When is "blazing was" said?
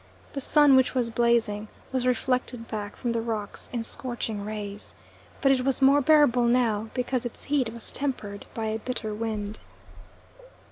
1.11-2.07